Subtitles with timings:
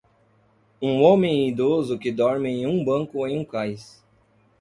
[0.81, 4.03] Um homem idoso que dorme em um banco em um cais.